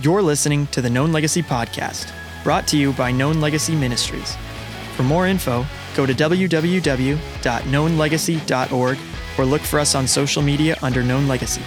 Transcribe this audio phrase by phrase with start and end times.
[0.00, 2.12] You're listening to the Known Legacy Podcast,
[2.44, 4.36] brought to you by Known Legacy Ministries.
[4.94, 5.64] For more info,
[5.94, 8.98] go to www.knownlegacy.org
[9.38, 11.62] or look for us on social media under Known Legacy.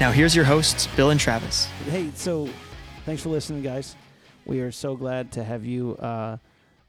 [0.00, 1.66] Now, here's your hosts, Bill and Travis.
[1.88, 2.48] Hey, so
[3.04, 3.94] thanks for listening, guys.
[4.46, 6.38] We are so glad to have you uh,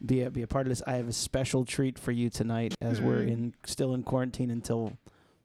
[0.04, 0.82] be a, be a part of this.
[0.88, 3.32] I have a special treat for you tonight, as we're Mm.
[3.32, 4.94] in still in quarantine until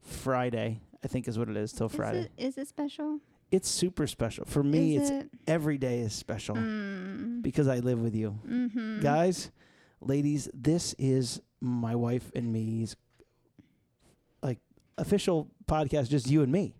[0.02, 0.80] Friday.
[1.04, 2.20] I think is what it is till Friday.
[2.20, 3.20] Is it, is it special?
[3.50, 4.96] It's super special for me.
[4.96, 5.30] Is it's it?
[5.46, 7.42] every day is special Mm.
[7.42, 9.00] because I live with you, Mm-hmm.
[9.00, 9.50] guys,
[10.00, 10.48] ladies.
[10.52, 12.96] This is my wife and me's
[14.42, 14.58] like
[14.98, 16.74] official podcast, just you and me.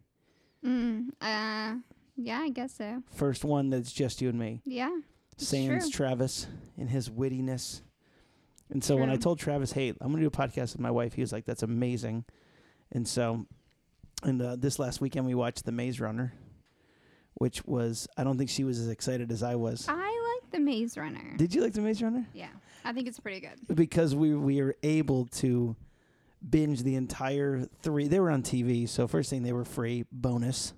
[0.64, 1.08] Mm.
[1.20, 1.76] Uh,
[2.16, 3.02] yeah, I guess so.
[3.14, 4.60] First one that's just you and me.
[4.64, 4.90] Yeah.
[5.38, 5.90] Sans true.
[5.90, 7.82] Travis and his wittiness.
[8.70, 10.90] And so when I told Travis, "Hey, I'm going to do a podcast with my
[10.90, 12.24] wife," he was like, "That's amazing."
[12.90, 13.46] And so,
[14.24, 16.32] and uh, this last weekend we watched The Maze Runner,
[17.36, 19.86] which was I don't think she was as excited as I was.
[19.88, 21.34] I like the Maze Runner.
[21.36, 22.26] Did you like The Maze Runner?
[22.32, 22.48] yeah,
[22.84, 23.76] I think it's pretty good.
[23.76, 25.76] Because we we were able to
[26.48, 28.08] binge the entire three.
[28.08, 30.72] They were on TV, so first thing they were free bonus,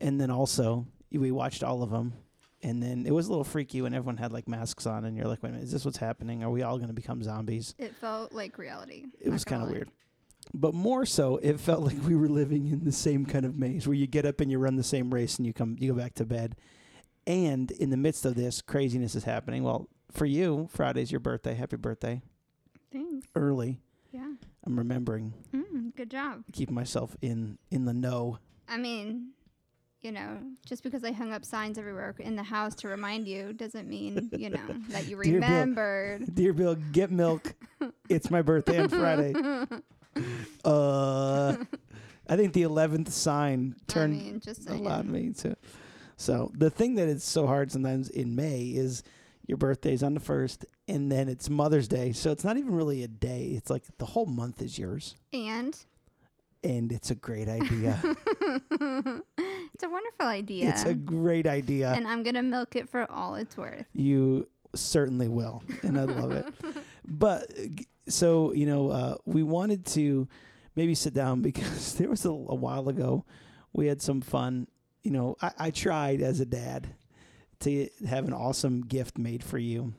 [0.00, 2.14] and then also we watched all of them.
[2.62, 5.26] And then it was a little freaky when everyone had like masks on, and you're
[5.26, 6.44] like, "Wait a minute, is this what's happening?
[6.44, 9.06] Are we all going to become zombies?" It felt like reality.
[9.18, 9.88] It was kind of weird.
[10.52, 13.86] But more so, it felt like we were living in the same kind of maze
[13.86, 15.98] where you get up and you run the same race and you come you go
[15.98, 16.56] back to bed.
[17.26, 19.62] And in the midst of this, craziness is happening.
[19.62, 21.54] Well, for you, Friday's your birthday.
[21.54, 22.22] Happy birthday.
[22.92, 23.28] Thanks.
[23.36, 23.78] Early.
[24.10, 24.32] Yeah.
[24.66, 26.42] I'm remembering Mm, good job.
[26.52, 28.38] keeping myself in in the know.
[28.68, 29.28] I mean,
[30.02, 33.52] you know, just because I hung up signs everywhere in the house to remind you
[33.52, 35.48] doesn't mean, you know, that you Dear Bill.
[35.48, 36.34] remembered.
[36.34, 37.54] Dear Bill, get milk.
[38.08, 39.32] it's my birthday on Friday.
[40.64, 41.56] Uh
[42.28, 45.12] I think the 11th sign turned I mean, just allowed saying.
[45.12, 45.56] me to.
[46.16, 49.02] So the thing that is so hard sometimes in May is
[49.46, 52.12] your birthday's on the first, and then it's Mother's Day.
[52.12, 53.46] So it's not even really a day.
[53.56, 55.76] It's like the whole month is yours, And
[56.62, 57.98] and it's a great idea.
[58.70, 60.68] it's a wonderful idea.
[60.68, 61.92] It's a great idea.
[61.92, 63.86] and I'm gonna milk it for all it's worth.
[63.92, 66.46] you certainly will, and I love it.
[67.12, 67.50] But
[68.08, 70.28] so you know, uh, we wanted to
[70.80, 73.24] maybe sit down because there was a, a while ago
[73.72, 74.66] we had some fun.
[75.02, 76.88] You know, I, I tried as a dad
[77.60, 79.92] to have an awesome gift made for you,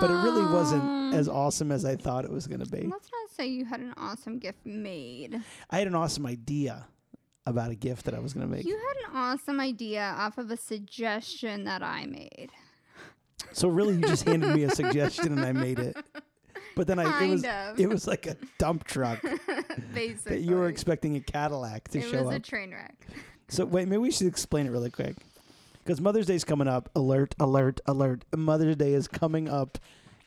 [0.00, 2.88] but it really wasn't as awesome as I thought it was going to be.
[2.88, 5.40] Let's not say you had an awesome gift made.
[5.70, 6.86] I had an awesome idea
[7.46, 8.64] about a gift that I was going to make.
[8.64, 12.50] You had an awesome idea off of a suggestion that I made.
[13.52, 15.96] So really, you just handed me a suggestion and I made it.
[16.74, 17.80] But then I it was of.
[17.80, 19.22] it was like a dump truck
[19.94, 22.14] Basically, that you were expecting a Cadillac to it show up.
[22.14, 23.06] It was a train wreck.
[23.48, 25.16] So wait, maybe we should explain it really quick.
[25.84, 26.88] Because Mother's Day is coming up.
[26.94, 28.24] Alert, alert, alert.
[28.34, 29.78] Mother's Day is coming up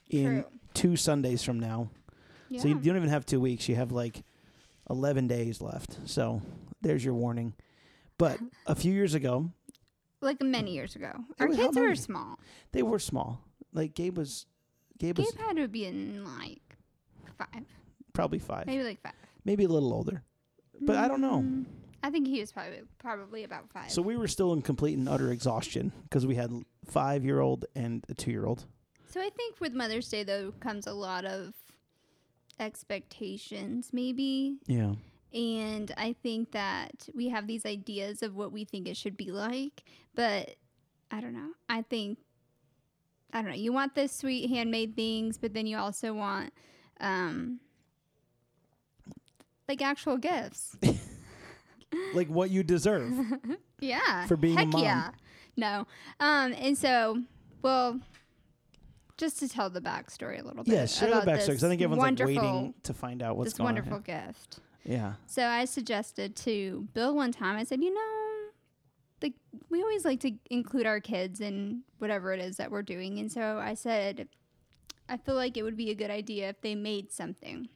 [0.09, 0.45] in True.
[0.73, 1.89] two Sundays from now.
[2.49, 2.61] Yeah.
[2.61, 3.67] So you, don't even have two weeks.
[3.69, 4.23] You have like
[4.89, 5.97] 11 days left.
[6.05, 6.41] So
[6.81, 7.53] there's your warning.
[8.17, 9.49] But a few years ago,
[10.21, 12.39] like many years ago, our was- kids were small.
[12.71, 13.41] they were small.
[13.73, 14.45] Like Gabe was,
[14.99, 16.61] Gabe was Gabe had to be in like
[17.37, 17.65] five,
[18.13, 19.13] probably five, maybe like five.
[19.45, 20.23] Maybe a little older.
[20.81, 21.39] But I don't know.
[21.39, 21.65] Mm,
[22.03, 23.89] I think he was probably probably about five.
[23.91, 26.51] So we were still in complete and utter exhaustion because we had
[26.85, 28.65] five year old and a two year old.
[29.09, 31.53] So I think with Mother's Day though comes a lot of
[32.59, 34.95] expectations maybe Yeah.
[35.33, 39.31] and I think that we have these ideas of what we think it should be
[39.31, 39.83] like,
[40.15, 40.55] but
[41.11, 41.51] I don't know.
[41.69, 42.19] I think
[43.33, 43.57] I don't know.
[43.57, 46.53] You want the sweet handmade things, but then you also want
[47.01, 47.59] um
[49.67, 50.75] like actual gifts.
[52.13, 53.13] Like what you deserve.
[53.79, 54.25] Yeah.
[54.25, 54.81] For being a Heck mom.
[54.83, 55.09] Yeah.
[55.57, 55.85] No.
[56.19, 57.21] Um, and so,
[57.61, 57.99] well,
[59.17, 60.73] just to tell the backstory a little bit.
[60.73, 63.67] yeah, share the backstory because I think everyone's like waiting to find out what's going
[63.69, 63.75] on.
[63.75, 64.59] this wonderful gift.
[64.85, 65.13] Yeah.
[65.27, 67.57] So I suggested to Bill one time.
[67.57, 68.49] I said, you know,
[69.21, 69.33] like
[69.69, 73.31] we always like to include our kids in whatever it is that we're doing, and
[73.31, 74.27] so I said,
[75.09, 77.67] I feel like it would be a good idea if they made something.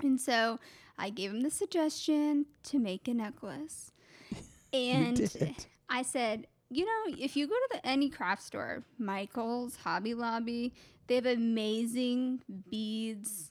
[0.00, 0.60] And so
[0.98, 3.92] I gave him the suggestion to make a necklace.
[4.70, 5.56] And.
[5.88, 10.74] I said, you know, if you go to the any craft store, Michael's, Hobby Lobby,
[11.06, 13.50] they have amazing beads,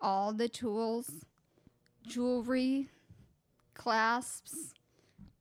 [0.00, 1.10] all the tools,
[2.06, 2.88] jewelry,
[3.74, 4.74] clasps,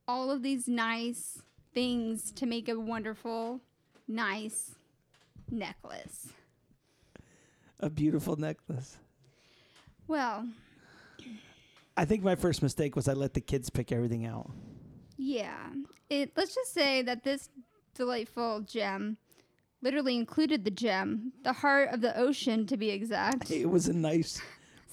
[0.07, 1.41] all of these nice
[1.73, 3.59] things to make a wonderful,
[4.07, 4.75] nice
[5.51, 6.29] necklace.
[7.81, 8.97] A beautiful necklace.
[10.07, 10.47] Well,
[11.97, 14.49] I think my first mistake was I let the kids pick everything out.
[15.17, 15.69] yeah.
[16.09, 17.49] It let's just say that this
[17.95, 19.17] delightful gem.
[19.81, 23.51] Literally included the gem, the heart of the ocean to be exact.
[23.51, 24.41] It was a nice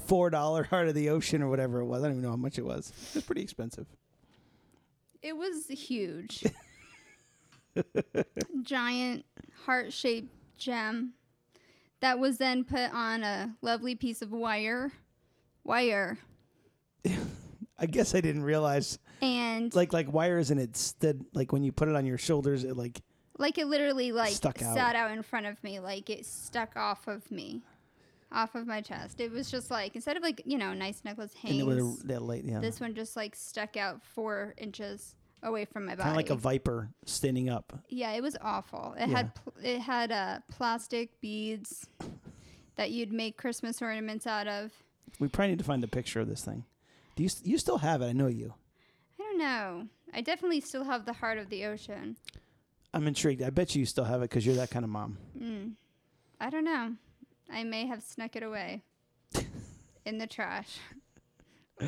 [0.07, 2.03] four dollar heart of the ocean or whatever it was.
[2.03, 2.93] I don't even know how much it was.
[3.11, 3.87] It was pretty expensive.
[5.23, 6.45] It was huge.
[8.63, 9.25] Giant
[9.65, 11.15] heart shaped gem
[12.01, 14.93] that was then put on a lovely piece of wire.
[15.65, 16.19] Wire.
[17.79, 21.73] I guess I didn't realize And like like wires and it stood like when you
[21.73, 23.03] put it on your shoulders it like
[23.39, 24.75] like it literally like Stuck out.
[24.77, 27.63] sat out in front of me like it stuck off of me
[28.33, 31.35] off of my chest it was just like instead of like you know nice necklace
[31.35, 32.61] hangs that late yeah.
[32.61, 36.31] this one just like stuck out four inches away from my body Kind of like
[36.31, 37.73] a viper standing up.
[37.89, 39.17] yeah it was awful it Yeah.
[39.17, 41.87] had pl- it had uh, plastic beads
[42.77, 44.73] that you'd make christmas ornaments out of
[45.21, 46.65] We probably need to find a picture of this thing.
[47.17, 48.07] Do you st- you still have it?
[48.07, 48.55] I know you.
[49.19, 52.17] i don't know i definitely still have the heart of the ocean
[52.93, 53.43] I'm intrigued.
[53.43, 55.19] I bet you still have it because you're that kind of mom.
[55.39, 55.73] mm.
[56.41, 56.93] i don't know
[57.53, 58.83] i may have snuck it away
[60.05, 60.79] in the trash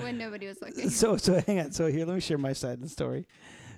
[0.01, 1.71] when nobody was looking So so hang on.
[1.73, 3.27] So here, let me share my side of the story.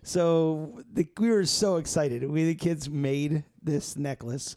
[0.02, 2.24] So the, we were so excited.
[2.28, 4.56] We the kids made this necklace,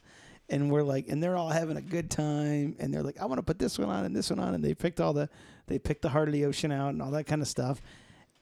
[0.51, 2.75] and we're like, and they're all having a good time.
[2.77, 4.63] And they're like, I want to put this one on and this one on, and
[4.63, 5.29] they picked all the
[5.67, 7.81] they picked the heart of the ocean out and all that kind of stuff,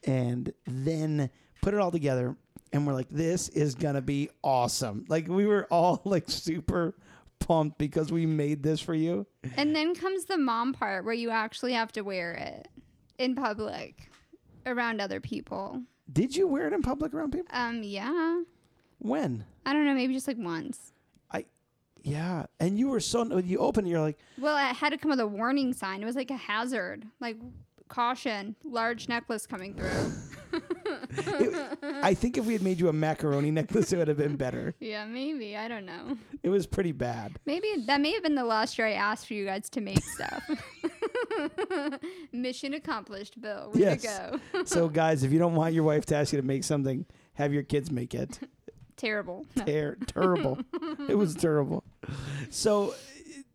[0.04, 1.30] and then
[1.62, 2.36] put it all together.
[2.72, 5.06] And we're like, this is gonna be awesome.
[5.08, 6.96] Like we were all like super
[7.38, 9.26] pumped because we made this for you.
[9.56, 12.68] And then comes the mom part where you actually have to wear it
[13.18, 14.10] in public
[14.66, 15.82] around other people.
[16.12, 17.48] Did you wear it in public around people?
[17.52, 18.42] Um, yeah.
[18.98, 19.44] When?
[19.64, 20.92] I don't know, maybe just like once.
[22.02, 25.10] Yeah, and you were so you open it, you're like, Well, it had to come
[25.10, 26.02] with a warning sign.
[26.02, 27.36] It was like a hazard, like
[27.88, 30.12] caution, large necklace coming through.
[31.12, 34.36] it, I think if we had made you a macaroni necklace, it would have been
[34.36, 34.74] better.
[34.80, 35.56] yeah, maybe.
[35.56, 36.16] I don't know.
[36.42, 37.38] It was pretty bad.
[37.46, 40.02] Maybe that may have been the last year I asked for you guys to make
[40.02, 40.48] stuff.
[42.32, 43.70] Mission accomplished, Bill.
[43.74, 44.02] Way Yes.
[44.02, 44.64] to go.
[44.64, 47.52] So, guys, if you don't want your wife to ask you to make something, have
[47.52, 48.38] your kids make it.
[49.00, 49.46] Terrible.
[49.56, 50.58] Ter- terrible.
[51.08, 51.84] It was terrible.
[52.50, 52.94] So,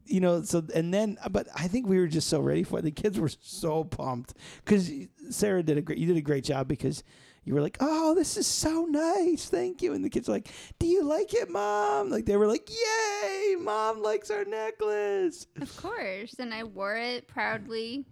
[0.06, 2.82] you know, so and then, but I think we were just so ready for it.
[2.82, 4.34] The kids were so pumped
[4.64, 4.90] because
[5.30, 6.00] Sarah did a great.
[6.00, 7.04] You did a great job because
[7.44, 10.50] you were like, "Oh, this is so nice, thank you." And the kids were like,
[10.80, 15.78] "Do you like it, mom?" Like they were like, "Yay, mom likes our necklace." Of
[15.78, 16.34] course.
[16.40, 18.06] And I wore it proudly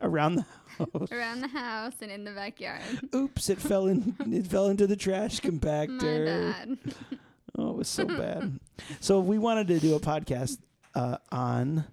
[0.00, 0.42] Around the
[0.78, 1.12] house.
[1.12, 2.82] around the house and in the backyard.
[3.14, 3.48] Oops!
[3.50, 4.14] It fell in.
[4.32, 6.24] It fell into the trash compactor.
[6.24, 6.78] My bad.
[7.60, 8.60] Oh, it was so bad.
[9.00, 10.58] So we wanted to do a podcast
[10.94, 11.84] uh, on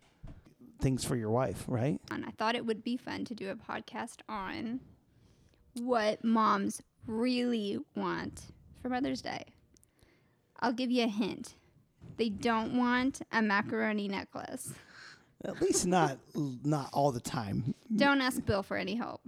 [0.79, 1.99] things for your wife, right?
[2.11, 4.79] And I thought it would be fun to do a podcast on
[5.73, 8.43] what moms really want
[8.79, 9.45] for Mother's Day.
[10.59, 11.55] I'll give you a hint.
[12.17, 14.71] They don't want a macaroni necklace.
[15.45, 17.75] At least not not all the time.
[17.95, 19.21] Don't ask Bill for any help.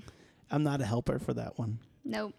[0.49, 1.79] I'm not a helper for that one.
[2.03, 2.33] Nope.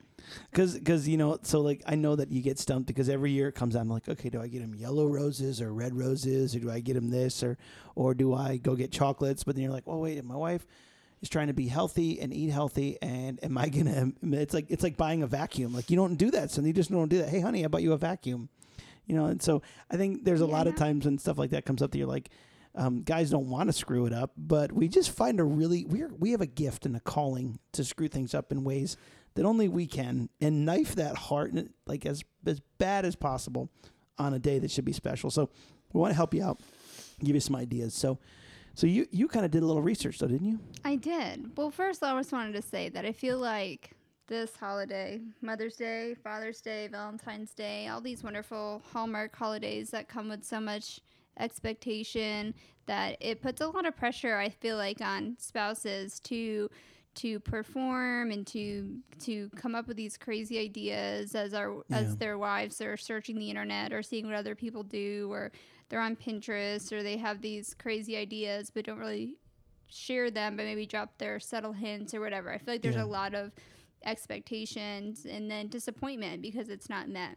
[0.53, 3.49] Cause, cause you know, so like I know that you get stumped because every year
[3.49, 3.83] it comes out.
[3.83, 6.81] I'm like, okay, do I get him yellow roses or red roses, or do I
[6.81, 7.57] get him this, or
[7.95, 9.45] or do I go get chocolates?
[9.45, 10.67] But then you're like, well, wait, my wife
[11.23, 14.13] is trying to be healthy and eat healthy, and am I gonna?
[14.23, 15.73] It's like it's like buying a vacuum.
[15.73, 17.29] Like you don't do that, so you just don't do that.
[17.29, 18.49] Hey, honey, I bought you a vacuum.
[19.06, 21.65] You know, and so I think there's a lot of times when stuff like that
[21.65, 22.29] comes up that you're like,
[22.75, 26.13] um, guys don't want to screw it up, but we just find a really we're
[26.19, 28.96] we have a gift and a calling to screw things up in ways
[29.34, 31.53] that only we can and knife that heart
[31.87, 33.70] like as as bad as possible
[34.19, 35.31] on a day that should be special.
[35.31, 35.51] So
[35.93, 36.60] we want to help you out,
[37.20, 37.94] give you some ideas.
[37.94, 38.19] So
[38.75, 40.60] so you you kind of did a little research though, didn't you?
[40.84, 41.56] I did.
[41.56, 43.91] Well, first, I just wanted to say that I feel like
[44.29, 50.29] this holiday, Mother's Day, Father's Day, Valentine's Day, all these wonderful Hallmark holidays that come
[50.29, 51.01] with so much
[51.39, 52.55] expectation
[52.87, 56.71] that it puts a lot of pressure, I feel like, on spouses to
[57.15, 61.99] to perform and to to come up with these crazy ideas as our Yeah.
[61.99, 65.51] as their wives are searching the internet or seeing what other people do or
[65.89, 69.35] they're on Pinterest or they have these crazy ideas but don't really
[69.89, 72.53] share them but maybe drop their subtle hints or whatever.
[72.53, 73.05] I feel like there's Yeah.
[73.05, 73.51] a lot of
[74.05, 77.37] expectations and then disappointment because it's not met.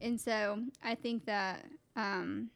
[0.00, 1.64] And so I think that
[1.96, 2.50] um,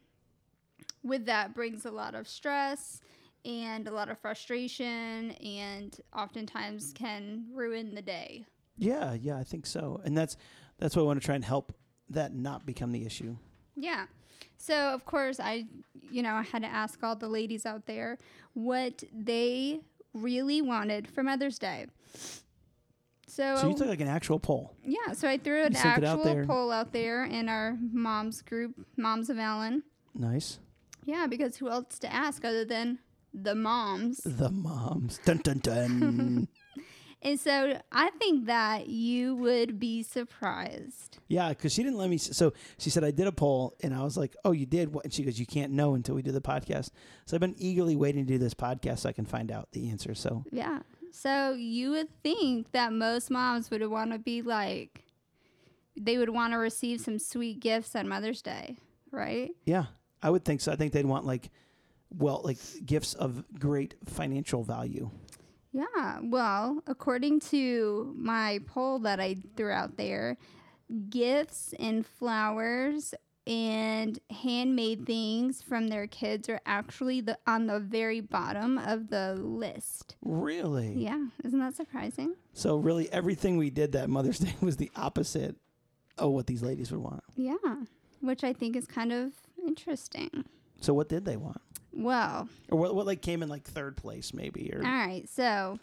[1.03, 3.01] with that brings a lot of stress
[3.45, 8.45] and a lot of frustration and oftentimes can ruin the day.
[8.79, 10.01] Yeah, yeah, I think so.
[10.05, 10.37] And that's
[10.79, 11.73] that's why I want to try and help
[12.11, 13.37] that not become the issue.
[13.77, 14.07] Yeah.
[14.59, 15.67] So of course I
[16.11, 18.19] you know, I had to ask all the ladies out there
[18.55, 19.81] what they
[20.15, 21.87] really wanted for Mother's Day.
[23.27, 24.75] So, So you took like an actual poll.
[24.85, 28.75] yeah, so I threw an it out actual poll out there in our moms group,
[28.99, 29.85] Moms of Allen.
[30.15, 30.59] Nice.
[31.05, 32.99] Yeah, because who else to ask other than
[33.35, 34.19] the moms?
[34.25, 35.19] The moms.
[35.25, 36.49] Dun dun dun.
[37.25, 41.19] And so I think that you would be surprised.
[41.29, 42.19] yeah, because she didn't let me.
[42.19, 45.05] So she said I did a poll, and I was like, "Oh, you did?" What?
[45.05, 46.91] And she goes, "You can't know until we do the podcast."
[47.27, 49.89] So I've been eagerly waiting to do this podcast so I can find out the
[49.91, 50.17] answer.
[50.17, 50.81] So Yeah.
[51.13, 55.05] So you would think that most moms would want to be like,
[55.97, 58.79] they would want to receive some sweet gifts on Mother's Day,
[59.13, 59.53] right?
[59.65, 59.85] yeah,
[60.23, 60.73] I would think so.
[60.73, 61.51] I think they'd want like,
[62.11, 65.11] well, like gifts of great financial value.
[65.73, 66.21] Yeah.
[66.23, 70.37] Well, according to my poll that I threw out there,
[71.09, 73.15] gifts and flowers
[73.47, 79.35] and handmade things from their kids are actually the on the very bottom of the
[79.35, 80.15] list.
[80.23, 80.93] Really?
[80.95, 82.37] Yeah, isn't that surprising?
[82.53, 85.57] So really, everything we did that Mother's Day was the opposite
[86.19, 87.25] of what these ladies would want.
[87.35, 87.57] Yeah,
[88.21, 89.33] which I think is kind of
[89.67, 90.45] interesting.
[90.81, 91.61] So what did they want?
[91.93, 94.71] Well, Or what, what like came in like third place maybe?
[94.75, 95.29] Or all right.
[95.29, 95.79] So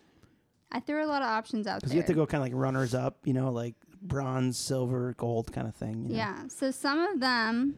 [0.72, 1.80] I threw a lot of options out there.
[1.82, 5.14] because you have to go kind of like runners up, you know, like bronze, silver,
[5.18, 6.04] gold kind of thing.
[6.04, 6.16] you know?
[6.16, 6.48] Yeah.
[6.48, 7.76] So some of them,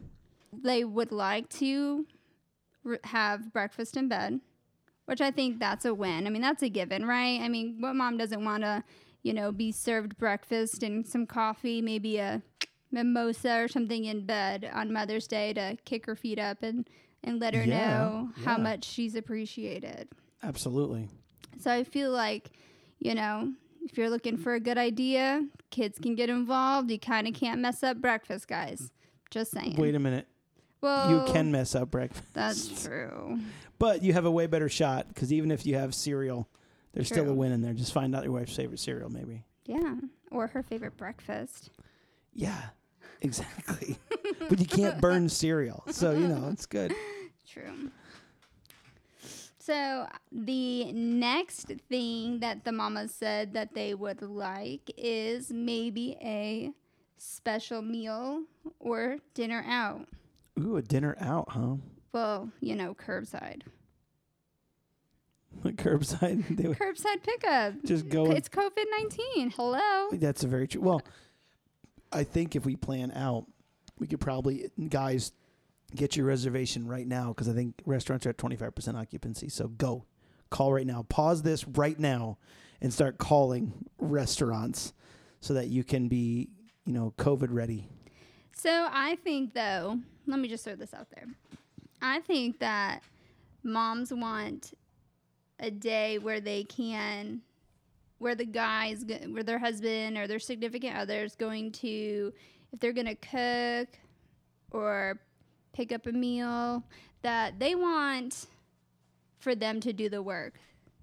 [0.52, 2.06] they would like to
[2.86, 4.40] r- have breakfast in bed,
[5.06, 6.26] which I think that's a win.
[6.26, 7.40] I mean, that's a given, right?
[7.40, 8.82] I mean, what mom doesn't want to,
[9.22, 12.42] you know, be served breakfast and some coffee, maybe a
[12.92, 16.88] mimosa or something in bed on Mother's Day to kick her feet up and,
[17.24, 20.08] and let her Yeah, know how much she's appreciated.
[20.42, 21.08] Absolutely.
[21.60, 22.50] So I feel like,
[22.98, 23.52] you know,
[23.84, 26.90] if you're looking for a good idea, kids can get involved.
[26.90, 28.90] You kind of can't mess up breakfast, guys.
[29.30, 29.76] Just saying.
[29.76, 30.26] Wait a minute.
[30.80, 32.24] well, you can mess up breakfast.
[32.34, 33.40] That's true.
[33.78, 36.48] But you have a way better shot because even if you have cereal,
[36.92, 37.72] there's still a win in there.
[37.72, 39.42] Just find out your wife's favorite cereal, maybe.
[39.66, 39.94] Yeah.
[40.30, 41.70] Or her favorite breakfast.
[42.34, 42.60] Yeah,
[43.22, 43.98] exactly.
[44.48, 45.82] but you can't burn cereal.
[45.90, 46.94] So, you know, it's good.
[47.48, 47.90] True.
[49.58, 56.72] So the next thing that the mamas said that they would like is maybe a
[57.16, 58.42] special meal
[58.80, 60.08] or dinner out.
[60.58, 61.76] Ooh, a dinner out, huh?
[62.12, 63.62] Well, you know, curbside.
[65.62, 66.44] Like curbside.
[66.76, 67.74] Curbside pickup.
[67.84, 68.26] just go.
[68.32, 69.50] It's COVID 19.
[69.50, 70.08] Hello.
[70.12, 70.80] That's a very true.
[70.80, 71.02] Well,
[72.12, 73.46] I think if we plan out,
[73.98, 75.32] we could probably, guys,
[75.94, 79.48] get your reservation right now because I think restaurants are at 25% occupancy.
[79.48, 80.04] So go.
[80.50, 81.04] Call right now.
[81.08, 82.38] Pause this right now
[82.80, 84.92] and start calling restaurants
[85.40, 86.50] so that you can be,
[86.84, 87.88] you know, COVID ready.
[88.54, 91.26] So I think, though, let me just throw this out there.
[92.02, 93.02] I think that
[93.62, 94.74] moms want
[95.58, 97.40] a day where they can,
[98.22, 102.32] where the guys, where their husband or their significant other is going to,
[102.72, 103.88] if they're going to cook
[104.70, 105.18] or
[105.72, 106.84] pick up a meal,
[107.22, 108.46] that they want
[109.38, 110.54] for them to do the work.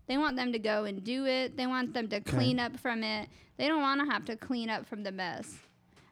[0.07, 1.57] They want them to go and do it.
[1.57, 3.29] They want them to clean up from it.
[3.57, 5.57] They don't want to have to clean up from the mess.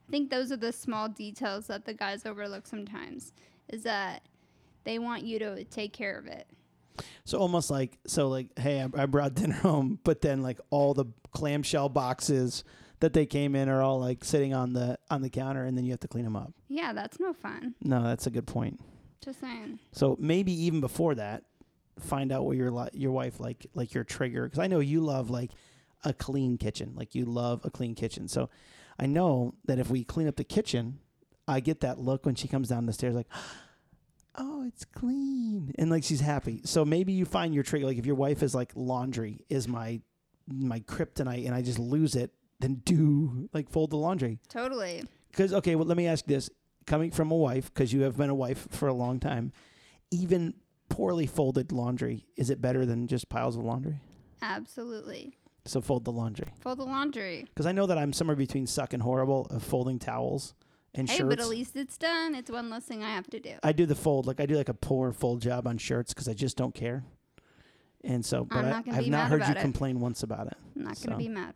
[0.08, 3.34] I think those are the small details that the guys overlook sometimes.
[3.70, 4.24] Is that
[4.84, 6.48] they want you to take care of it.
[7.26, 10.94] So almost like, so like, hey, I, I brought dinner home, but then like all
[10.94, 12.64] the clamshell boxes
[13.00, 15.86] that they came in are all like sitting on the on the counter, and then
[15.86, 16.54] you have to clean them up.
[16.68, 17.76] Yeah, that's no fun.
[17.84, 18.80] No, that's a good point.
[19.24, 19.80] Just saying.
[19.92, 21.44] So maybe even before that,
[22.00, 25.02] find out what your li- your wife like like your trigger because I know you
[25.02, 25.52] love like
[26.04, 26.94] a clean kitchen.
[26.96, 28.28] Like you love a clean kitchen.
[28.28, 28.50] So
[29.00, 31.00] I know that if we clean up the kitchen,
[31.48, 33.28] I get that look when she comes down the stairs like
[34.38, 35.74] oh, it's clean.
[35.78, 36.62] And like she's happy.
[36.64, 40.02] So maybe you find your trigger like if your wife is like laundry is my
[40.48, 44.40] my kryptonite and I just lose it, then do like fold the laundry.
[44.50, 45.04] Totally.
[45.32, 46.50] Because okay, well, let me ask this:
[46.86, 49.52] coming from a wife, because you have been a wife for a long time,
[50.12, 50.54] even
[50.90, 54.00] poorly folded laundry is it better than just piles of laundry?
[54.42, 55.34] Absolutely.
[55.66, 56.48] So fold the laundry.
[56.62, 57.46] Fold the laundry.
[57.50, 60.54] Because I know that I'm somewhere between suck and horrible of folding towels
[60.98, 61.30] and Hey, shirts.
[61.30, 62.36] but at least it's done.
[62.36, 63.54] It's one less thing I have to do.
[63.64, 66.28] I do the fold, like I do like a poor fold job on shirts because
[66.28, 67.04] I just don't care.
[68.04, 69.62] And so, but I'm I, not gonna I've be not mad heard you about it.
[69.62, 70.58] complain once about it.
[70.76, 71.54] I'm not going to be mad.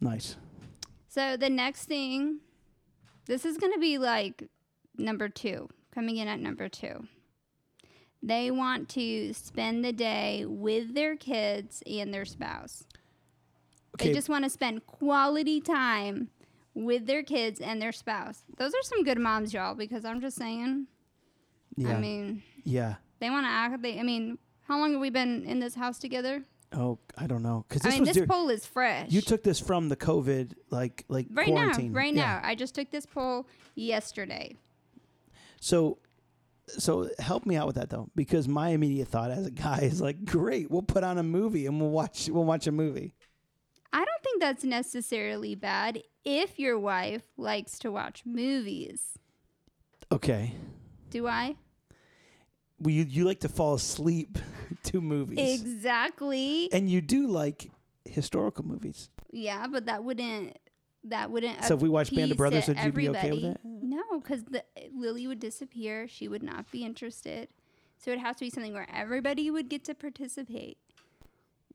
[0.00, 0.36] Nice.
[1.08, 2.40] So the next thing,
[3.26, 4.44] this is going to be like
[4.96, 7.06] number two, coming in at number two.
[8.22, 12.84] They want to spend the day with their kids and their spouse.
[13.96, 14.08] Okay.
[14.08, 16.30] They just want to spend quality time
[16.74, 18.42] with their kids and their spouse.
[18.58, 20.86] Those are some good moms, y'all, because I'm just saying,
[21.76, 21.96] yeah.
[21.96, 22.96] I mean, yeah.
[23.20, 25.98] they want to act, they, I mean, how long have we been in this house
[25.98, 26.44] together?
[26.72, 29.10] Oh, I don't know because I this mean, this poll is fresh.
[29.12, 31.92] you took this from the COVID like like right quarantine.
[31.92, 32.40] now, right Yeah.
[32.42, 32.48] now.
[32.48, 34.56] I just took this poll yesterday.
[35.60, 35.98] So,
[36.66, 40.00] so help me out with that though, because my immediate thought as a guy is
[40.00, 43.14] like, great, we'll put on a movie and we'll watch we'll watch a movie.
[43.94, 49.16] I don't think that's necessarily bad if your wife likes to watch movies.
[50.10, 50.52] Okay.
[51.10, 51.54] Do I?
[52.80, 54.36] Well, you you like to fall asleep
[54.84, 56.68] to movies, Exactly.
[56.72, 57.70] and you do like
[58.04, 59.10] historical movies.
[59.30, 60.58] Yeah, but that wouldn't
[61.04, 63.60] that wouldn't So if we watch Band of Brothers, would you be okay with that?
[63.64, 64.42] No, because
[64.92, 66.08] Lily would disappear.
[66.08, 67.46] She would not be interested.
[67.96, 70.78] So it has to be something where everybody would get to participate.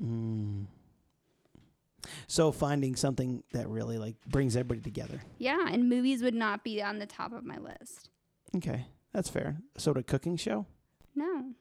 [0.03, 0.65] Mm.
[2.27, 5.21] So finding something that really like brings everybody together.
[5.37, 8.09] Yeah, and movies would not be on the top of my list.
[8.55, 9.57] Okay, that's fair.
[9.77, 10.65] So the cooking show.
[11.15, 11.53] No.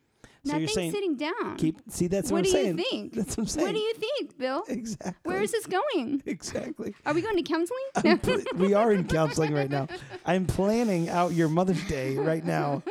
[0.45, 1.57] So you're Nothing saying sitting down.
[1.57, 2.79] keep see that's what, what I'm do saying.
[2.79, 3.13] you think?
[3.15, 3.67] That's what I'm saying.
[3.67, 4.63] What do you think, Bill?
[4.69, 5.15] exactly?
[5.25, 6.23] Where is this going?
[6.27, 6.95] exactly?
[7.05, 7.83] Are we going to counseling?
[7.97, 9.89] I'm pl- we are in counseling right now.
[10.25, 12.83] I'm planning out your Mother's Day right now.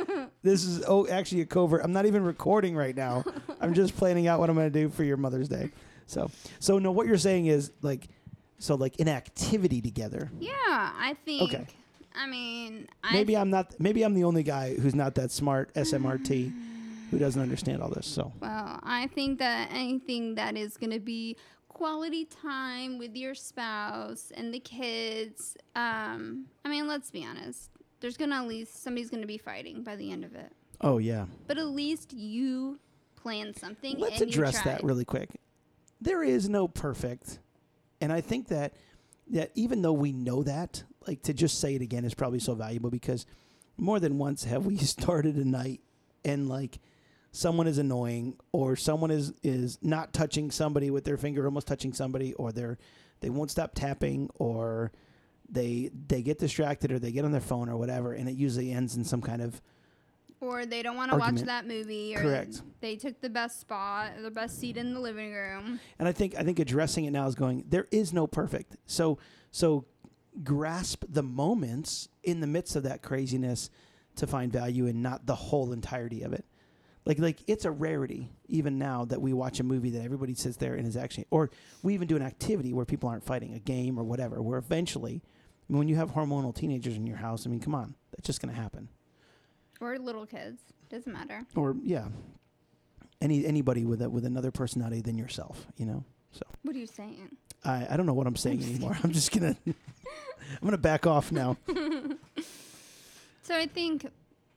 [0.44, 1.82] This is oh actually a covert.
[1.84, 3.24] I'm not even recording right now.
[3.60, 5.72] I'm just planning out what I'm going to do for your Mother's Day.
[6.08, 8.08] So so no, what you're saying is like
[8.60, 10.32] so like an activity together.
[10.40, 11.44] yeah, I think.
[11.44, 11.68] Okay.
[12.16, 13.80] I mean, I Maybe I'm not.
[13.80, 16.52] Maybe I'm the only guy who's not that smart SMRT
[17.12, 18.08] who doesn't understand all this.
[18.08, 21.38] So Well, I think that anything that is going to be
[21.70, 27.70] quality time with your spouse and the kids, um, I mean, let's be honest.
[28.00, 30.52] There's going to at least somebody's going to be fighting by the end of it.
[30.82, 31.26] oh yeah.
[31.48, 32.80] But at least you
[33.16, 34.00] plan something.
[34.00, 35.30] Let's address that really quick.
[36.00, 37.40] There is no perfect,
[38.02, 38.74] and I think that
[39.32, 42.56] that even though we know that, like to just say it again is probably so
[42.56, 43.26] valuable because
[43.78, 45.82] more than once have we started a night
[46.24, 46.80] and like
[47.32, 51.94] someone is annoying or someone is is not touching somebody with their finger almost touching
[51.94, 52.78] somebody or they're
[53.20, 54.92] they won't stop tapping or
[55.50, 58.72] they they get distracted or they get on their phone or whatever and it usually
[58.72, 59.62] ends in some kind of
[60.40, 62.16] Or they don't want to watch that movie.
[62.16, 62.62] Or Correct.
[62.80, 65.80] They took the best spot, the best seat in the living room.
[65.98, 67.66] And I think I think addressing it now is going.
[67.68, 68.78] There is no perfect.
[68.86, 69.18] So
[69.52, 69.86] so
[70.44, 73.70] grasp the moments in the midst of that craziness
[74.18, 76.46] to find value and not the whole entirety of it.
[77.06, 80.58] Like like it's a rarity even now that we watch a movie that everybody sits
[80.58, 81.50] there and is actually or
[81.82, 84.42] we even do an activity where people aren't fighting a game or whatever.
[84.42, 87.74] Where eventually, I mean, when you have hormonal teenagers in your house, I mean, come
[87.74, 88.90] on, that's just going to happen.
[89.82, 90.60] Or little kids.
[90.90, 91.46] Doesn't matter.
[91.56, 92.08] Or yeah,
[93.22, 96.04] any anybody with a, with another personality than yourself, you know.
[96.32, 97.36] So what are you saying?
[97.64, 98.98] I, I don't know what I'm saying anymore.
[99.04, 99.76] I'm just gonna I'm
[100.64, 101.58] gonna back off now.
[103.44, 104.06] So I think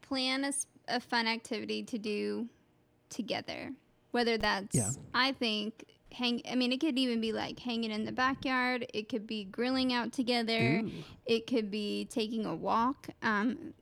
[0.03, 0.53] plan
[0.89, 2.49] a fun activity to do
[3.09, 3.71] together.
[4.11, 4.91] Whether that's, Yeah.
[5.15, 6.43] I think, hang.
[6.51, 8.87] I mean, it could even be like hanging in the backyard.
[8.93, 10.81] It could be grilling out together.
[10.85, 10.91] Ooh.
[11.25, 13.07] It could be taking a walk.
[13.23, 13.75] Um,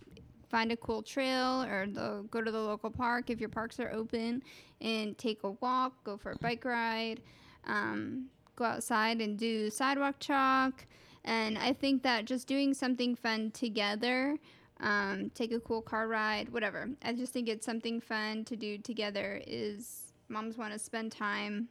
[0.49, 3.91] find a cool trail or the, go to the local park if your parks are
[3.93, 4.43] open
[4.81, 5.93] and take a walk.
[6.05, 7.21] Go for a bike ride.
[7.67, 10.87] Um, go outside and do sidewalk chalk.
[11.25, 14.39] And I think that just doing something fun together
[14.81, 16.89] um, take a cool car ride, whatever.
[17.03, 19.43] I just think it's something fun to do together.
[19.47, 21.69] Is moms want to spend time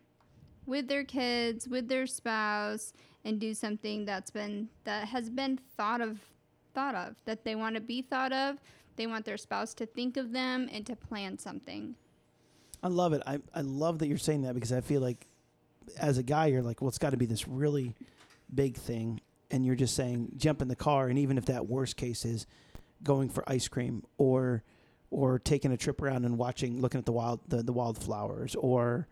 [0.66, 6.02] with their kids, with their spouse, and do something that's been that has been thought
[6.02, 6.20] of,
[6.78, 8.58] thought of that they want to be thought of.
[8.98, 11.96] They want their spouse to think of them and to plan something.
[12.84, 13.24] I love it.
[13.26, 15.26] I I love that you're saying that because I feel like
[16.00, 17.96] as a guy you're like, well, it's got to be this really
[18.54, 21.98] big thing, and you're just saying jump in the car, and even if that worst
[21.98, 22.46] case is
[23.04, 24.64] going for ice cream or
[25.10, 29.08] or taking a trip around and watching, looking at the wild the, the wildflowers or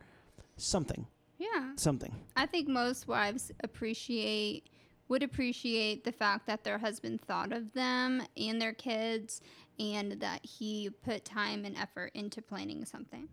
[0.58, 1.08] something,
[1.40, 1.72] Yeah.
[1.78, 2.14] something.
[2.36, 4.68] I think most wives appreciate
[5.08, 9.42] would appreciate the fact that their husband thought of them and their kids
[9.80, 13.28] and that he put time and effort into planning something.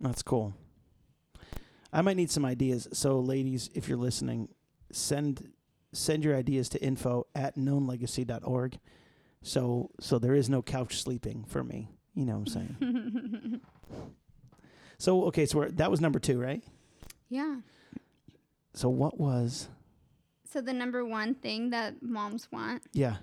[0.00, 0.54] That's cool.
[1.92, 2.88] I might need some ideas.
[2.92, 4.48] So, ladies, if you're listening,
[4.92, 5.52] send
[5.92, 8.78] send your ideas to info at knownlegacy.org.
[9.42, 11.88] So so there is no couch sleeping for me.
[12.14, 13.60] You know what I'm saying?
[14.98, 16.62] so okay, so we're, that was number two, right?
[17.28, 17.56] yeah.
[18.74, 19.68] So what was
[20.50, 23.16] So the number one thing that moms want, yeah,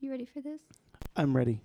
[0.00, 0.60] you ready for this?
[1.16, 1.60] I'm ready.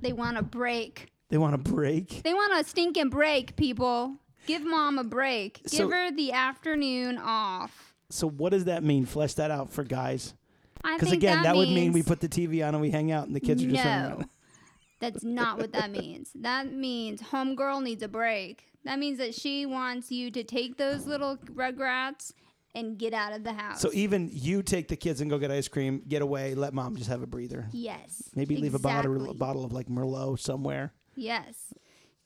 [0.00, 1.12] They want a break.
[1.28, 2.22] They want a break.
[2.24, 4.16] They want a stinking break, people.
[4.46, 5.62] Give mom a break.
[5.70, 7.94] Give her the afternoon off.
[8.08, 9.06] So what does that mean?
[9.06, 10.34] Flesh that out for guys.
[10.82, 13.36] Because again, that, would mean we put the TV on and we hang out and
[13.36, 14.16] the kids are just running No.
[14.16, 14.28] around.
[14.98, 16.30] That's not what that means.
[16.34, 18.64] That means homegirl needs a break.
[18.84, 22.32] That means that she wants you to take those little rugrats
[22.74, 23.80] and get out of the house.
[23.80, 26.96] So even you take the kids and go get ice cream, get away, let mom
[26.96, 27.66] just have a breather.
[27.72, 28.30] yes.
[28.34, 30.92] Maybe leave a bottle, a bottle of like Merlot somewhere.
[31.16, 31.74] Yes.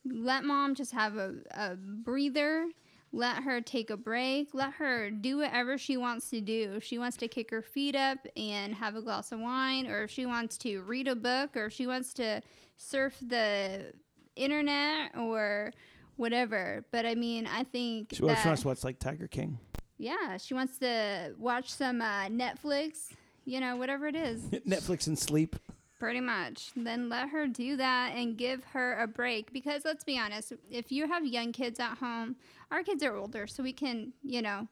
[0.04, 2.68] Let mom just have a, a breather.
[3.10, 4.48] Let her take a break.
[4.52, 6.74] Let her do whatever she wants to do.
[6.76, 10.02] If she wants to kick her feet up and have a glass of wine, or
[10.02, 12.42] if she wants to read a book, or if she wants to
[12.76, 13.92] surf the
[14.36, 15.72] internet or
[16.16, 16.84] whatever.
[16.90, 19.58] But I mean, I think She, well, that, she wants to watch like Tiger King.
[19.98, 23.10] Yeah, she wants to watch some uh, Netflix,
[23.44, 24.42] you know, whatever it is.
[24.66, 25.56] Netflix and sleep.
[25.98, 26.70] Pretty much.
[26.76, 29.52] Then let her do that and give her a break.
[29.52, 32.36] Because let's be honest, if you have young kids at home,
[32.70, 34.66] our kids are older, so we can, you know,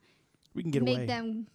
[0.54, 1.06] We can get make away.
[1.06, 1.46] them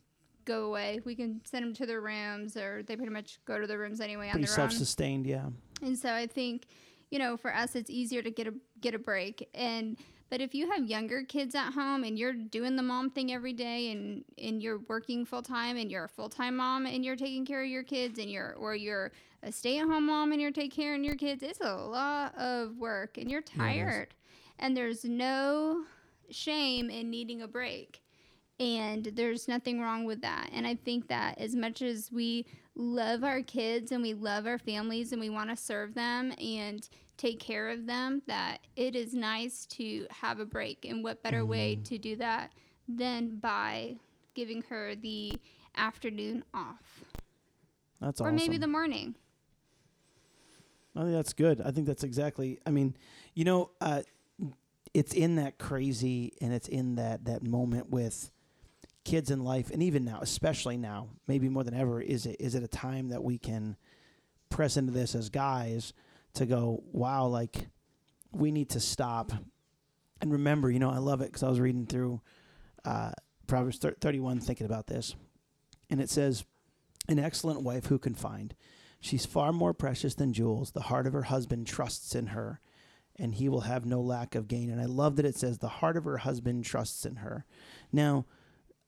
[0.46, 1.02] go away.
[1.04, 4.00] We can send them to their rooms, or they pretty much go to their rooms
[4.00, 4.70] anyway on Pretty their own.
[4.70, 5.50] self-sustained, yeah.
[5.84, 6.64] And so I think,
[7.12, 9.48] you know, for us, it's easier to get a get a break.
[9.54, 9.98] And
[10.30, 13.54] but if you have younger kids at home and you're doing the mom thing every
[13.54, 17.16] day, and and you're working full time, and you're a full time mom, and you're
[17.16, 19.12] taking care of your kids, and you're or you're
[19.44, 22.36] a stay at home mom and you're taking care of your kids, it's a lot
[22.38, 23.84] of work, and you're Yeah, it is.
[23.86, 24.16] tired.
[24.60, 25.84] and there's no
[26.32, 28.02] shame in needing a break.
[28.60, 30.50] And there's nothing wrong with that.
[30.52, 34.58] And I think that as much as we love our kids and we love our
[34.58, 39.14] families and we want to serve them and take care of them, that it is
[39.14, 40.86] nice to have a break.
[40.86, 42.52] And what better way to do that
[42.88, 43.96] than by
[44.34, 45.34] giving her the
[45.76, 47.04] afternoon off
[48.00, 48.26] That's awesome.
[48.26, 48.36] or awesome.
[48.36, 49.16] maybe the morning?
[50.96, 51.62] I think that's good.
[51.62, 52.60] I think that's exactly.
[52.66, 52.96] I mean,
[53.36, 54.02] you know, uh,
[54.94, 58.32] it's in that crazy, and it's in that that moment with
[59.04, 62.56] kids in life, and even now, especially now, maybe more than ever, is it is
[62.56, 63.78] it a time that we can
[64.50, 65.94] press into this as guys
[66.38, 67.68] to go, wow, like
[68.32, 69.32] we need to stop
[70.22, 70.72] and remember.
[70.72, 72.22] You know, I love it because I was reading through
[72.86, 73.12] uh,
[73.46, 75.16] Proverbs thir- thirty-one, thinking about this,
[75.90, 76.46] and it says,
[77.08, 78.56] "An excellent wife who can find."
[79.00, 80.72] She's far more precious than jewels.
[80.72, 82.60] The heart of her husband trusts in her,
[83.16, 84.72] and he will have no lack of gain.
[84.72, 87.46] And I love that it says, the heart of her husband trusts in her.
[87.92, 88.26] Now,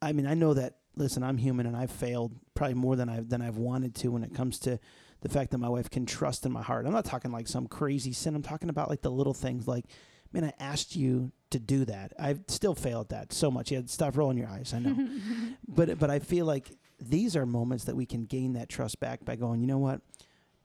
[0.02, 3.30] I mean, I know that, listen, I'm human and I've failed probably more than I've,
[3.30, 4.80] than I've wanted to when it comes to
[5.22, 6.86] the fact that my wife can trust in my heart.
[6.86, 8.36] I'm not talking like some crazy sin.
[8.36, 9.86] I'm talking about like the little things like,
[10.32, 12.14] man, I asked you to do that.
[12.20, 13.72] I've still failed at that so much.
[13.72, 14.74] You had stop rolling your eyes.
[14.74, 14.96] I know
[15.68, 19.26] but but I feel like these are moments that we can gain that trust back
[19.26, 20.02] by going, you know what?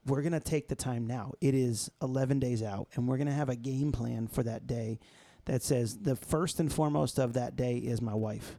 [0.05, 1.33] We're going to take the time now.
[1.41, 4.67] It is 11 days out and we're going to have a game plan for that
[4.67, 4.99] day
[5.45, 8.57] that says the first and foremost of that day is my wife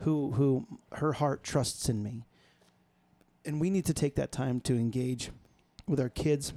[0.00, 2.24] who who her heart trusts in me.
[3.44, 5.30] And we need to take that time to engage
[5.86, 6.52] with our kids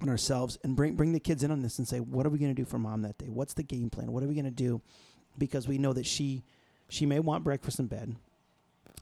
[0.00, 2.38] and ourselves and bring bring the kids in on this and say, what are we
[2.38, 3.28] going to do for mom that day?
[3.28, 4.12] What's the game plan?
[4.12, 4.80] What are we going to do?
[5.38, 6.44] Because we know that she
[6.88, 8.16] she may want breakfast in bed.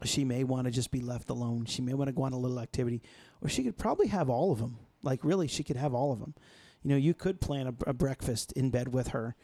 [0.05, 1.67] She may want to just be left alone.
[1.67, 3.03] She may want to go on a little activity,
[3.43, 4.79] or she could probably have all of them.
[5.03, 6.35] Like really, she could have all of them.
[6.83, 9.35] You know, you could plan a, a breakfast in bed with her.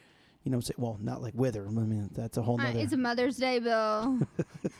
[0.47, 1.67] You know, say, well, not like with her.
[1.67, 2.79] I mean, that's a whole Uh, nother.
[2.79, 4.17] it's a Mother's Day, Bill.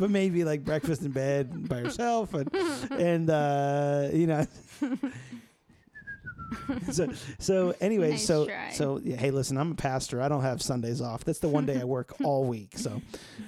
[0.00, 2.50] but maybe like breakfast in bed by herself, and
[2.90, 4.44] and uh, you know.
[6.90, 8.70] so so anyway, Nice so try.
[8.72, 10.20] so yeah, hey, listen, I'm a pastor.
[10.20, 11.24] I don't have Sundays off.
[11.24, 12.76] That's the one day I work all week.
[12.76, 13.00] So,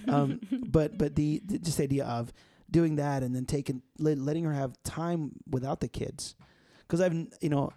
[0.06, 2.32] um, but but the, the just the idea of
[2.70, 6.36] doing that and then taking let, letting her have time without the kids,
[6.82, 7.72] because I've you know,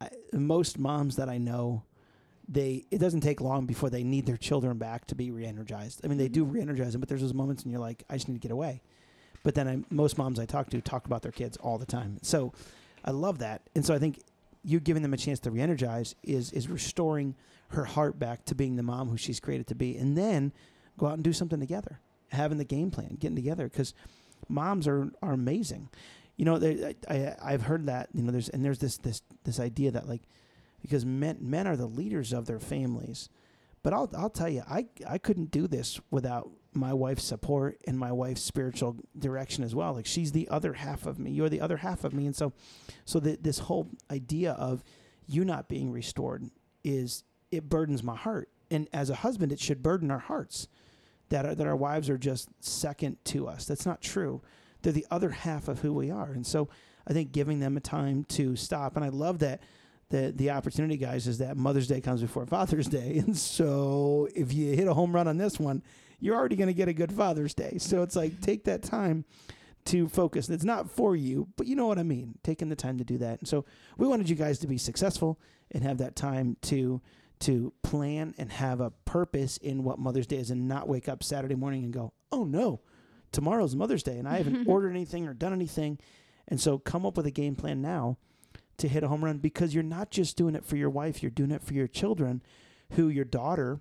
[0.00, 1.82] I, most moms that I know,
[2.48, 6.00] they it doesn't take long before they need their children back to be re-energized.
[6.04, 6.52] I mean, they do mm-hmm.
[6.54, 8.82] re-energize them, but there's those moments and you're like, I just need to get away.
[9.42, 12.18] But then I, most moms I talk to talk about their kids all the time.
[12.22, 12.52] So
[13.04, 14.20] I love that, and so I think
[14.62, 17.34] you giving them a chance to re-energize is is restoring
[17.68, 20.52] her heart back to being the mom who she's created to be, and then
[20.98, 23.94] go out and do something together, having the game plan, getting together, because
[24.48, 25.88] moms are are amazing.
[26.36, 29.22] You know, they, I, I I've heard that you know there's and there's this this
[29.44, 30.22] this idea that like
[30.84, 33.30] because men men are the leaders of their families,
[33.82, 37.98] but I'll I'll tell you I I couldn't do this without my wife's support and
[37.98, 39.94] my wife's spiritual direction as well.
[39.94, 41.30] Like she's the other half of me.
[41.30, 42.52] You're the other half of me, and so
[43.06, 44.84] so the, this whole idea of
[45.26, 46.50] you not being restored
[46.84, 50.68] is it burdens my heart, and as a husband, it should burden our hearts
[51.30, 53.64] that our, that our wives are just second to us.
[53.64, 54.42] That's not true.
[54.82, 56.68] They're the other half of who we are, and so
[57.06, 58.96] I think giving them a time to stop.
[58.96, 59.62] And I love that
[60.14, 64.52] the the opportunity, guys, is that Mother's Day comes before Father's Day, and so if
[64.52, 65.82] you hit a home run on this one,
[66.20, 67.78] you're already going to get a good Father's Day.
[67.78, 69.24] So it's like take that time
[69.86, 70.48] to focus.
[70.48, 72.38] And it's not for you, but you know what I mean.
[72.42, 73.64] Taking the time to do that, and so
[73.98, 75.40] we wanted you guys to be successful
[75.72, 77.00] and have that time to
[77.40, 81.24] to plan and have a purpose in what Mother's Day is and not wake up
[81.24, 82.80] Saturday morning and go, oh no,
[83.32, 85.98] tomorrow's Mother's Day and I haven't ordered anything or done anything.
[86.46, 88.18] And so come up with a game plan now
[88.78, 91.30] to hit a home run because you're not just doing it for your wife, you're
[91.30, 92.42] doing it for your children,
[92.92, 93.80] who your daughter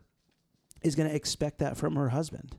[0.82, 2.58] is going to expect that from her husband.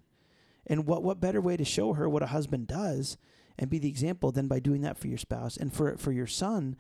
[0.66, 3.16] And what, what better way to show her what a husband does
[3.58, 6.26] and be the example than by doing that for your spouse and for, for your
[6.26, 6.76] son,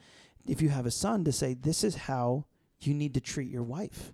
[0.46, 2.46] if you have a son, to say, this is how
[2.80, 4.12] you need to treat your wife.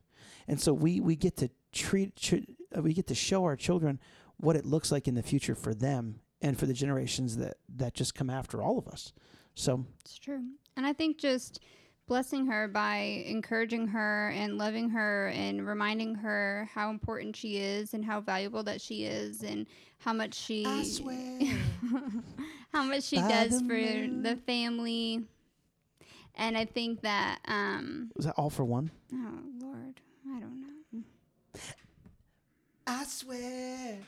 [0.49, 4.01] And so we, we get to treat, treat uh, we get to show our children
[4.37, 7.95] what it looks like in the future for them and for the generations that that
[7.95, 9.13] just come after all of us.
[9.55, 10.45] So it's true.
[10.81, 11.61] And I think just
[12.07, 17.93] blessing her by encouraging her and loving her and reminding her how important she is
[17.93, 19.67] and how valuable that she is and
[19.99, 20.65] how much she
[22.73, 24.23] how much she does the for moon.
[24.23, 25.23] the family.
[26.37, 28.91] And I think that um Was that all for one?
[29.13, 30.01] Oh Lord.
[30.35, 31.03] I don't know.
[32.87, 33.99] I swear.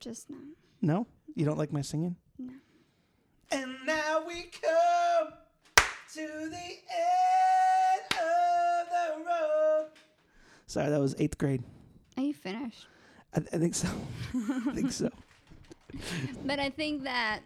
[0.00, 0.38] Just no.
[0.80, 1.06] No?
[1.34, 2.16] You don't like my singing?
[2.38, 2.54] No.
[3.50, 5.34] And now we come
[6.14, 9.86] to the end of the road.
[10.66, 11.62] Sorry, that was eighth grade.
[12.16, 12.88] Are you finished?
[13.32, 13.88] I, I think so.
[14.34, 15.10] I think so.
[16.44, 17.40] But I think that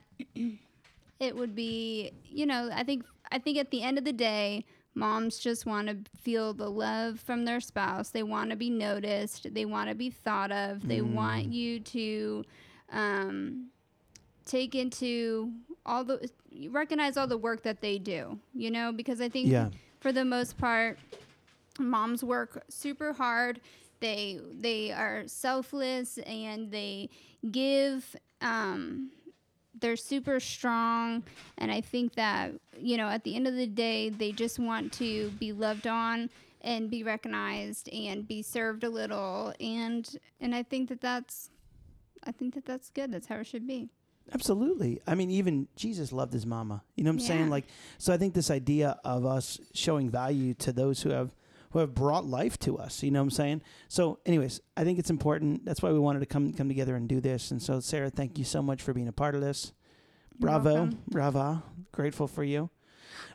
[1.19, 4.65] it would be, you know, I think I think at the end of the day,
[4.95, 8.11] moms just want to feel the love from their spouse.
[8.11, 9.53] They want to be noticed.
[9.53, 10.87] They want to be thought of.
[10.87, 11.13] They mm.
[11.13, 12.45] want you to
[12.93, 13.69] um,
[14.45, 15.53] take into
[15.87, 16.31] all the
[16.69, 19.69] recognize all the work that they do, you know, because I think yeah.
[20.01, 20.99] for the most part,
[21.79, 23.61] moms work super hard.
[24.01, 27.11] They they are selfless and they
[27.51, 28.17] give.
[28.41, 29.11] Um,
[29.81, 31.25] they're super strong,
[31.59, 34.93] and I think that you know at the end of the day, they just want
[34.95, 40.63] to be loved on and be recognized and be served a little, and and I
[40.63, 41.51] think that that's
[42.25, 43.13] I think that that's good.
[43.13, 43.89] That's how it should be.
[44.33, 45.01] Absolutely.
[45.07, 46.83] I mean, even Jesus loved his mama.
[46.97, 47.27] You know what I'm yeah.
[47.27, 47.51] saying?
[47.51, 47.67] Like,
[47.99, 51.31] so I think this idea of us showing value to those who have
[51.71, 53.03] who have brought life to us.
[53.03, 53.63] You know what I'm saying?
[53.89, 55.65] So, anyways, I think it's important.
[55.65, 57.51] That's why we wanted to come come together and do this.
[57.51, 59.73] And so, Sarah, thank you so much for being a part of this.
[60.39, 61.63] Bravo, brava.
[61.93, 62.71] Grateful for you.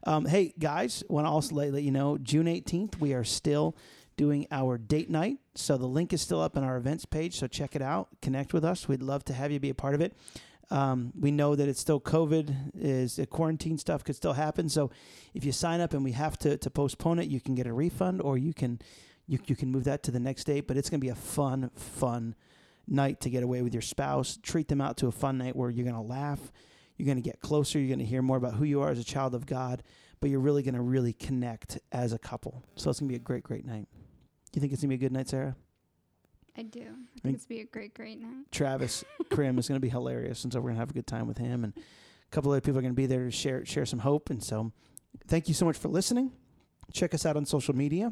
[0.06, 3.76] Um, hey guys, want to also let, let you know June 18th we are still
[4.18, 5.38] doing our date night.
[5.56, 7.38] So the link is still up on our events page.
[7.38, 8.10] So check it out.
[8.22, 8.88] Connect with us.
[8.88, 10.14] We'd love to have you be a part of it.
[10.72, 14.70] Um, we know that it's still COVID, is quarantine stuff could still happen.
[14.70, 14.92] So
[15.34, 17.74] if you sign up and we have to, to postpone it, you can get a
[17.74, 18.80] refund or you can
[19.26, 20.68] you, you can move that to the next date.
[20.68, 22.36] But it's going to be a fun, fun
[22.88, 24.38] night to get away with your spouse.
[24.42, 26.52] Treat them out to a fun night where you're going to laugh,
[26.98, 29.00] you're going to get closer, you're going to hear more about who you are as
[29.00, 29.84] a child of God,
[30.20, 32.64] but you're really going to really connect as a couple.
[32.76, 33.88] So it's going to be a great, great night.
[34.54, 35.56] You think it's going to be a good night, Sarah?
[36.60, 36.82] I do.
[36.82, 38.52] I think it's be a great, great night.
[38.52, 41.08] Travis Krim is going to be hilarious, and so we're going to have a good
[41.08, 43.66] time with him, and a couple other people are going to be there to share
[43.66, 44.30] share some hope.
[44.30, 44.74] And so,
[45.30, 46.34] thank you so much for listening.
[46.92, 48.12] Check us out on social media.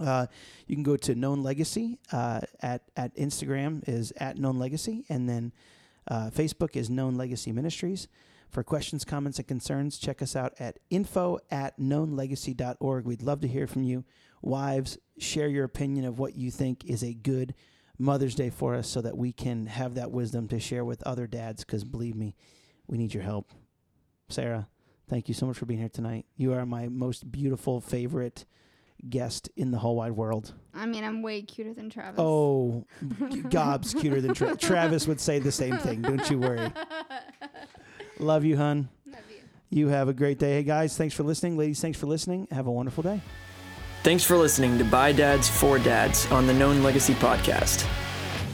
[0.00, 0.26] Uh,
[0.66, 5.28] you can go to Known Legacy uh, at at Instagram is at Known Legacy, and
[5.28, 5.52] then
[6.08, 8.08] uh, Facebook is Known Legacy Ministries.
[8.48, 13.04] For questions, comments, and concerns, check us out at info at knownlegacy.org.
[13.04, 14.04] We'd love to hear from you.
[14.40, 17.54] Wives, share your opinion of what you think is a good
[17.98, 21.26] Mother's Day for us so that we can have that wisdom to share with other
[21.26, 22.36] dads because believe me,
[22.86, 23.52] we need your help.
[24.28, 24.68] Sarah,
[25.08, 26.24] thank you so much for being here tonight.
[26.36, 28.46] You are my most beautiful, favorite
[29.08, 30.54] guest in the whole wide world.
[30.74, 32.18] I mean, I'm way cuter than Travis.
[32.18, 32.84] Oh,
[33.50, 34.62] gobs cuter than Travis.
[34.62, 36.02] Travis would say the same thing.
[36.02, 36.72] Don't you worry.
[38.20, 38.88] Love you, hun.
[39.06, 39.36] Love you.
[39.70, 40.54] You have a great day.
[40.54, 41.56] Hey, guys, thanks for listening.
[41.56, 42.48] Ladies, thanks for listening.
[42.50, 43.20] Have a wonderful day.
[44.02, 47.86] Thanks for listening to By Dads for Dads on the Known Legacy podcast.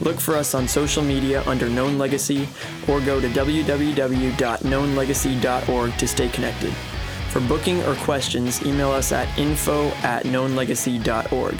[0.01, 2.49] Look for us on social media under Known Legacy
[2.87, 6.73] or go to www.knownlegacy.org to stay connected.
[7.31, 11.55] For booking or questions, email us at info at knownlegacy.org.